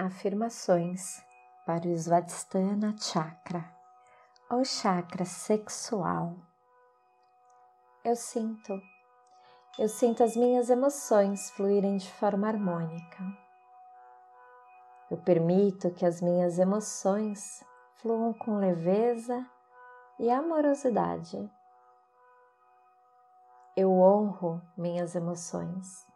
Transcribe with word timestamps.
Afirmações 0.00 1.20
para 1.66 1.88
o 1.88 1.92
Svadhisthana 1.92 2.94
Chakra, 2.96 3.68
ou 4.48 4.64
chakra 4.64 5.24
sexual. 5.24 6.36
Eu 8.04 8.14
sinto, 8.14 8.80
eu 9.76 9.88
sinto 9.88 10.22
as 10.22 10.36
minhas 10.36 10.70
emoções 10.70 11.50
fluírem 11.50 11.96
de 11.96 12.08
forma 12.12 12.46
harmônica. 12.46 13.24
Eu 15.10 15.16
permito 15.16 15.90
que 15.90 16.06
as 16.06 16.20
minhas 16.22 16.60
emoções 16.60 17.64
fluam 17.94 18.32
com 18.32 18.56
leveza 18.56 19.44
e 20.16 20.30
amorosidade. 20.30 21.50
Eu 23.76 23.90
honro 23.90 24.62
minhas 24.76 25.16
emoções. 25.16 26.07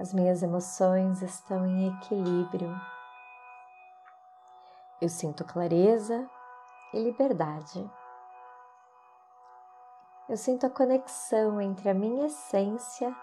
As 0.00 0.14
minhas 0.14 0.42
emoções 0.42 1.20
estão 1.20 1.66
em 1.66 1.88
equilíbrio. 1.88 2.74
Eu 4.98 5.10
sinto 5.10 5.44
clareza 5.44 6.26
e 6.94 7.02
liberdade. 7.02 7.86
Eu 10.26 10.38
sinto 10.38 10.64
a 10.64 10.70
conexão 10.70 11.60
entre 11.60 11.90
a 11.90 11.92
minha 11.92 12.28
essência 12.28 13.14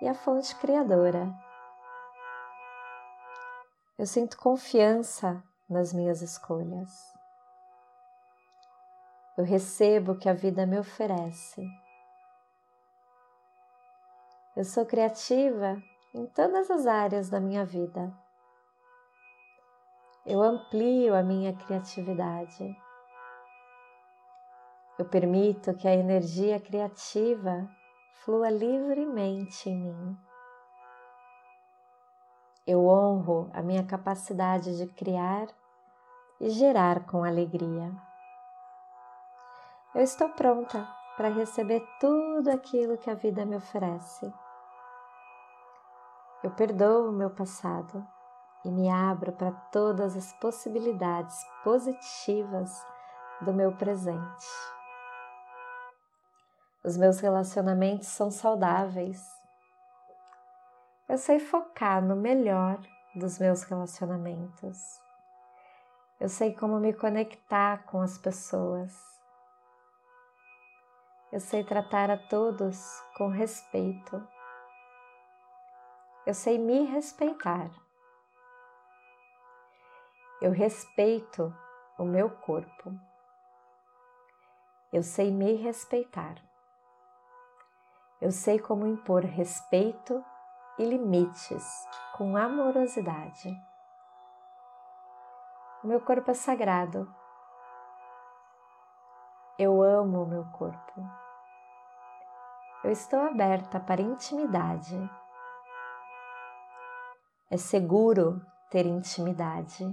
e 0.00 0.08
a 0.08 0.14
fonte 0.14 0.56
criadora. 0.56 1.30
Eu 3.98 4.06
sinto 4.06 4.38
confiança 4.38 5.44
nas 5.68 5.92
minhas 5.92 6.22
escolhas. 6.22 7.14
Eu 9.36 9.44
recebo 9.44 10.12
o 10.12 10.18
que 10.18 10.30
a 10.30 10.32
vida 10.32 10.64
me 10.64 10.78
oferece. 10.78 11.62
Eu 14.56 14.64
sou 14.64 14.86
criativa 14.86 15.76
em 16.16 16.24
todas 16.24 16.70
as 16.70 16.86
áreas 16.86 17.28
da 17.28 17.38
minha 17.38 17.62
vida. 17.62 18.10
Eu 20.24 20.42
amplio 20.42 21.14
a 21.14 21.22
minha 21.22 21.54
criatividade. 21.54 22.74
Eu 24.98 25.04
permito 25.04 25.74
que 25.74 25.86
a 25.86 25.94
energia 25.94 26.58
criativa 26.58 27.68
flua 28.24 28.48
livremente 28.48 29.68
em 29.68 29.76
mim. 29.78 30.18
Eu 32.66 32.86
honro 32.86 33.50
a 33.52 33.60
minha 33.60 33.84
capacidade 33.84 34.74
de 34.78 34.86
criar 34.86 35.48
e 36.40 36.48
gerar 36.48 37.04
com 37.04 37.24
alegria. 37.24 37.92
Eu 39.94 40.00
estou 40.00 40.30
pronta 40.30 40.88
para 41.14 41.28
receber 41.28 41.86
tudo 42.00 42.50
aquilo 42.50 42.96
que 42.96 43.10
a 43.10 43.14
vida 43.14 43.44
me 43.44 43.56
oferece. 43.56 44.32
Eu 46.46 46.52
perdoo 46.52 47.08
o 47.08 47.12
meu 47.12 47.28
passado 47.28 48.06
e 48.64 48.70
me 48.70 48.88
abro 48.88 49.32
para 49.32 49.50
todas 49.50 50.16
as 50.16 50.32
possibilidades 50.34 51.36
positivas 51.64 52.86
do 53.40 53.52
meu 53.52 53.76
presente. 53.76 54.46
Os 56.84 56.96
meus 56.96 57.18
relacionamentos 57.18 58.06
são 58.06 58.30
saudáveis. 58.30 59.20
Eu 61.08 61.18
sei 61.18 61.40
focar 61.40 62.00
no 62.00 62.14
melhor 62.14 62.78
dos 63.16 63.40
meus 63.40 63.64
relacionamentos. 63.64 65.02
Eu 66.20 66.28
sei 66.28 66.54
como 66.54 66.78
me 66.78 66.92
conectar 66.92 67.82
com 67.86 68.00
as 68.00 68.18
pessoas. 68.18 68.96
Eu 71.32 71.40
sei 71.40 71.64
tratar 71.64 72.08
a 72.08 72.16
todos 72.16 73.02
com 73.16 73.30
respeito 73.30 74.35
eu 76.26 76.34
sei 76.34 76.58
me 76.58 76.82
respeitar. 76.86 77.70
Eu 80.42 80.50
respeito 80.50 81.54
o 81.96 82.04
meu 82.04 82.28
corpo. 82.28 82.92
Eu 84.92 85.04
sei 85.04 85.30
me 85.30 85.54
respeitar. 85.54 86.34
Eu 88.20 88.32
sei 88.32 88.58
como 88.58 88.88
impor 88.88 89.24
respeito 89.24 90.24
e 90.76 90.84
limites 90.84 91.64
com 92.16 92.36
amorosidade. 92.36 93.48
O 95.84 95.86
meu 95.86 96.00
corpo 96.00 96.32
é 96.32 96.34
sagrado. 96.34 97.08
Eu 99.56 99.80
amo 99.80 100.24
o 100.24 100.26
meu 100.26 100.44
corpo. 100.46 101.08
Eu 102.82 102.90
estou 102.90 103.20
aberta 103.20 103.78
para 103.78 104.02
intimidade 104.02 104.98
é 107.50 107.56
seguro 107.56 108.44
ter 108.70 108.86
intimidade. 108.86 109.84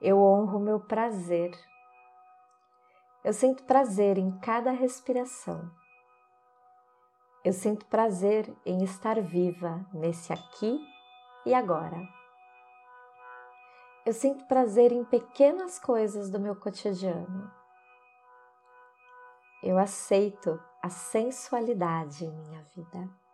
Eu 0.00 0.18
honro 0.18 0.58
meu 0.58 0.80
prazer. 0.80 1.52
Eu 3.22 3.32
sinto 3.32 3.64
prazer 3.64 4.18
em 4.18 4.30
cada 4.38 4.70
respiração. 4.70 5.70
Eu 7.44 7.52
sinto 7.52 7.86
prazer 7.86 8.52
em 8.64 8.82
estar 8.82 9.20
viva 9.20 9.84
nesse 9.92 10.32
aqui 10.32 10.80
e 11.44 11.54
agora. 11.54 12.00
Eu 14.04 14.12
sinto 14.12 14.46
prazer 14.46 14.92
em 14.92 15.04
pequenas 15.04 15.78
coisas 15.78 16.30
do 16.30 16.40
meu 16.40 16.56
cotidiano. 16.56 17.50
Eu 19.62 19.78
aceito 19.78 20.60
a 20.82 20.88
sensualidade 20.88 22.24
em 22.24 22.30
minha 22.30 22.62
vida 22.74 23.25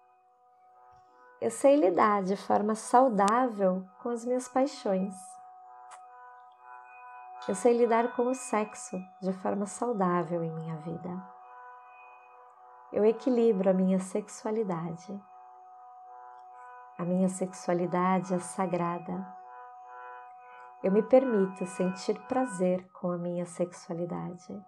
eu 1.43 1.51
sei 1.51 1.75
lidar 1.75 2.23
de 2.23 2.37
forma 2.37 2.77
saudável 2.77 3.85
com 4.01 4.11
as 4.11 4.25
minhas 4.25 4.47
paixões. 4.47 5.13
Eu 7.49 7.57
sei 7.57 7.77
lidar 7.77 8.15
com 8.15 8.29
o 8.29 8.35
sexo 8.35 8.97
de 9.21 9.33
forma 9.33 9.67
saudável 9.67 10.45
em 10.45 10.53
minha 10.53 10.77
vida. 10.77 11.11
Eu 12.93 13.05
equilibro 13.05 13.69
a 13.69 13.73
minha 13.73 13.99
sexualidade. 13.99 15.21
A 16.97 17.05
minha 17.05 17.29
sexualidade 17.29 18.33
é 18.33 18.39
sagrada. 18.39 19.27
Eu 20.81 20.93
me 20.93 21.03
permito 21.03 21.67
sentir 21.67 22.21
prazer 22.29 22.89
com 22.93 23.11
a 23.11 23.19
minha 23.19 23.47
sexualidade. 23.47 24.65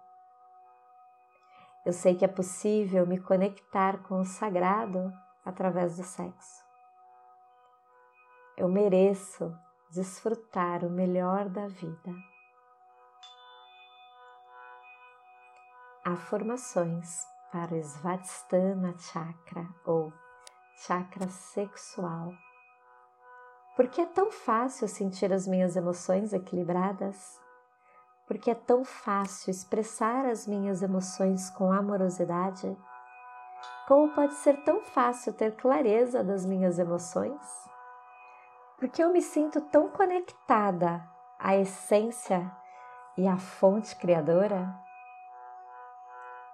Eu 1.85 1.93
sei 1.93 2.15
que 2.15 2.25
é 2.25 2.27
possível 2.27 3.07
me 3.07 3.17
conectar 3.17 4.03
com 4.03 4.19
o 4.19 4.25
sagrado 4.25 5.13
através 5.45 5.95
do 5.95 6.03
sexo. 6.03 6.64
Eu 8.57 8.69
mereço 8.69 9.53
desfrutar 9.91 10.85
o 10.85 10.89
melhor 10.89 11.49
da 11.49 11.67
vida. 11.67 12.11
Afirmações 16.05 17.25
para 17.51 17.75
o 17.75 17.83
Svadhisthana 17.83 18.97
Chakra 18.97 19.67
ou 19.85 20.13
chakra 20.77 21.27
sexual. 21.27 22.31
Por 23.75 23.89
que 23.89 23.99
é 23.99 24.05
tão 24.05 24.31
fácil 24.31 24.87
sentir 24.87 25.33
as 25.33 25.45
minhas 25.45 25.75
emoções 25.75 26.31
equilibradas? 26.31 27.37
Porque 28.25 28.51
é 28.51 28.55
tão 28.55 28.85
fácil 28.85 29.51
expressar 29.51 30.25
as 30.25 30.47
minhas 30.47 30.81
emoções 30.81 31.49
com 31.49 31.73
amorosidade? 31.73 32.73
Como 33.85 34.15
pode 34.15 34.35
ser 34.35 34.63
tão 34.63 34.79
fácil 34.79 35.33
ter 35.33 35.57
clareza 35.57 36.23
das 36.23 36.45
minhas 36.45 36.79
emoções? 36.79 37.74
Porque 38.85 39.03
eu 39.03 39.11
me 39.11 39.19
sinto 39.19 39.61
tão 39.61 39.89
conectada 39.89 41.03
à 41.39 41.55
essência 41.57 42.51
e 43.17 43.27
à 43.27 43.35
fonte 43.35 43.95
criadora? 43.95 44.79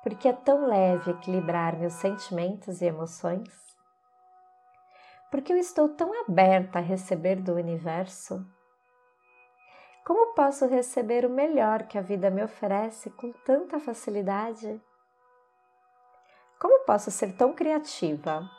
Porque 0.01 0.29
é 0.29 0.31
tão 0.31 0.65
leve 0.65 1.11
equilibrar 1.11 1.77
meus 1.77 1.91
sentimentos 1.91 2.81
e 2.81 2.85
emoções? 2.85 3.53
Porque 5.29 5.51
eu 5.51 5.57
estou 5.57 5.89
tão 5.89 6.21
aberta 6.23 6.79
a 6.79 6.81
receber 6.81 7.35
do 7.35 7.55
universo? 7.55 8.41
Como 10.05 10.33
posso 10.33 10.65
receber 10.67 11.25
o 11.25 11.29
melhor 11.29 11.83
que 11.83 11.97
a 11.97 12.01
vida 12.01 12.29
me 12.29 12.41
oferece 12.41 13.09
com 13.09 13.33
tanta 13.45 13.77
facilidade? 13.77 14.81
Como 16.61 16.85
posso 16.85 17.11
ser 17.11 17.35
tão 17.35 17.51
criativa? 17.51 18.49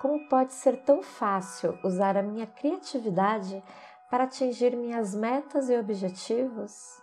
Como 0.00 0.28
pode 0.28 0.52
ser 0.52 0.84
tão 0.84 1.02
fácil 1.02 1.76
usar 1.82 2.16
a 2.16 2.22
minha 2.22 2.46
criatividade 2.46 3.62
para 4.08 4.24
atingir 4.24 4.76
minhas 4.76 5.12
metas 5.12 5.68
e 5.68 5.76
objetivos? 5.76 7.02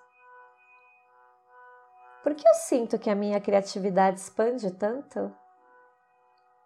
Por 2.23 2.33
que 2.33 2.47
eu 2.47 2.53
sinto 2.55 2.97
que 2.97 3.09
a 3.09 3.15
minha 3.15 3.39
criatividade 3.41 4.19
expande 4.19 4.71
tanto? 4.71 5.35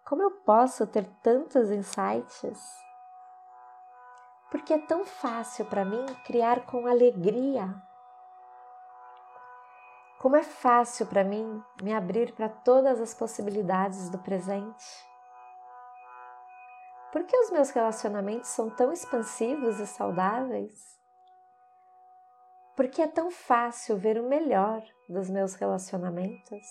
Como 0.04 0.22
eu 0.22 0.30
posso 0.30 0.86
ter 0.86 1.04
tantos 1.22 1.70
insights? 1.70 2.60
Porque 4.50 4.72
é 4.72 4.78
tão 4.78 5.04
fácil 5.04 5.66
para 5.66 5.84
mim 5.84 6.06
criar 6.24 6.64
com 6.64 6.86
alegria. 6.86 7.74
Como 10.20 10.36
é 10.36 10.42
fácil 10.42 11.06
para 11.06 11.24
mim 11.24 11.62
me 11.82 11.92
abrir 11.92 12.32
para 12.34 12.48
todas 12.48 13.00
as 13.00 13.14
possibilidades 13.14 14.10
do 14.10 14.18
presente. 14.18 15.09
Por 17.12 17.24
que 17.24 17.36
os 17.36 17.50
meus 17.50 17.70
relacionamentos 17.70 18.50
são 18.50 18.70
tão 18.70 18.92
expansivos 18.92 19.80
e 19.80 19.86
saudáveis? 19.86 20.98
Por 22.76 22.88
que 22.88 23.02
é 23.02 23.08
tão 23.08 23.30
fácil 23.30 23.98
ver 23.98 24.18
o 24.18 24.28
melhor 24.28 24.82
dos 25.08 25.28
meus 25.28 25.54
relacionamentos? 25.54 26.66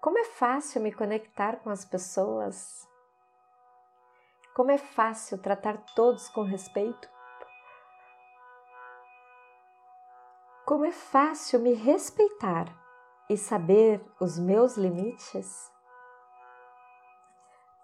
Como 0.00 0.18
é 0.18 0.24
fácil 0.24 0.80
me 0.80 0.90
conectar 0.90 1.56
com 1.56 1.68
as 1.68 1.84
pessoas? 1.84 2.88
Como 4.54 4.70
é 4.70 4.78
fácil 4.78 5.36
tratar 5.36 5.76
todos 5.94 6.30
com 6.30 6.44
respeito? 6.44 7.10
Como 10.64 10.86
é 10.86 10.92
fácil 10.92 11.60
me 11.60 11.74
respeitar 11.74 12.66
e 13.28 13.36
saber 13.36 14.02
os 14.18 14.38
meus 14.38 14.76
limites? 14.76 15.75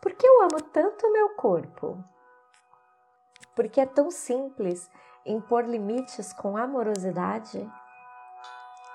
Por 0.02 0.14
que 0.14 0.26
eu 0.26 0.43
amo 0.43 0.60
tanto 0.60 1.06
o 1.06 1.12
meu 1.12 1.37
corpo? 1.37 1.96
Porque 3.54 3.81
é 3.81 3.87
tão 3.87 4.10
simples 4.10 4.90
impor 5.25 5.64
limites 5.64 6.32
com 6.32 6.56
amorosidade? 6.56 7.70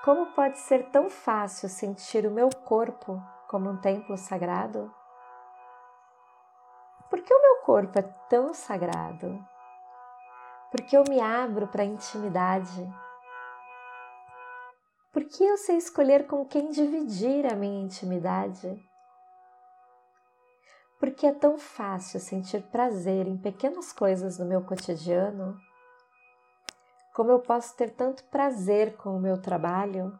Como 0.04 0.34
pode 0.34 0.58
ser 0.58 0.90
tão 0.90 1.08
fácil 1.08 1.66
sentir 1.70 2.26
o 2.26 2.30
meu 2.30 2.50
corpo 2.50 3.22
como 3.48 3.70
um 3.70 3.78
templo 3.78 4.18
sagrado? 4.18 4.94
Por 7.08 7.22
que 7.22 7.32
o 7.32 7.40
meu 7.40 7.62
corpo 7.62 7.98
é 7.98 8.02
tão 8.28 8.52
sagrado? 8.52 9.42
Porque 10.70 10.94
eu 10.94 11.04
me 11.08 11.22
abro 11.22 11.68
para 11.68 11.84
a 11.84 11.86
intimidade? 11.86 12.86
Por 15.10 15.24
que 15.24 15.42
eu 15.42 15.56
sei 15.56 15.78
escolher 15.78 16.26
com 16.26 16.44
quem 16.44 16.68
dividir 16.70 17.50
a 17.50 17.56
minha 17.56 17.82
intimidade? 17.82 18.87
Porque 20.98 21.26
é 21.26 21.32
tão 21.32 21.58
fácil 21.58 22.18
sentir 22.18 22.62
prazer 22.62 23.26
em 23.26 23.36
pequenas 23.36 23.92
coisas 23.92 24.38
no 24.38 24.44
meu 24.44 24.62
cotidiano? 24.64 25.56
Como 27.14 27.30
eu 27.30 27.38
posso 27.38 27.76
ter 27.76 27.90
tanto 27.90 28.24
prazer 28.24 28.96
com 28.96 29.16
o 29.16 29.20
meu 29.20 29.40
trabalho? 29.40 30.18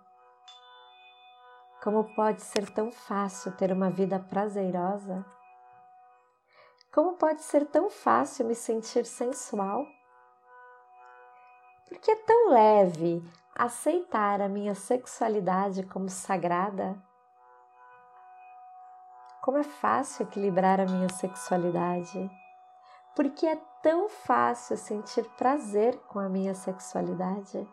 Como 1.83 2.15
pode 2.15 2.43
ser 2.43 2.69
tão 2.71 2.91
fácil 2.91 3.53
ter 3.53 3.73
uma 3.73 3.91
vida 3.91 4.19
prazerosa? 4.19 5.25
Como 6.93 7.17
pode 7.17 7.43
ser 7.43 7.67
tão 7.67 7.91
fácil 7.91 8.47
me 8.47 8.55
sentir 8.55 9.05
sensual? 9.05 9.87
Porque 11.89 12.11
é 12.11 12.17
tão 12.17 12.51
leve 12.51 13.23
aceitar 13.55 14.41
a 14.41 14.49
minha 14.49 14.75
sexualidade 14.75 15.83
como 15.85 16.09
sagrada? 16.09 16.97
Como 19.49 19.57
é 19.57 19.65
fácil 19.65 20.25
equilibrar 20.25 20.79
a 20.79 20.85
minha 20.85 21.09
sexualidade. 21.09 22.31
Porque 23.17 23.47
é 23.47 23.57
tão 23.83 24.11
fácil 24.11 24.77
sentir 24.77 25.25
prazer 25.39 25.99
com 26.01 26.19
a 26.19 26.29
minha 26.29 26.55
sexualidade. 26.55 27.67